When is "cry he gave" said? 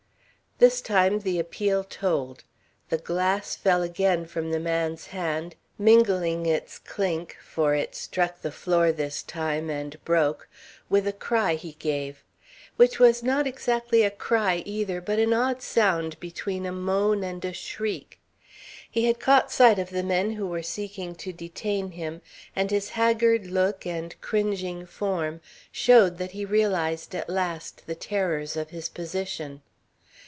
11.13-12.23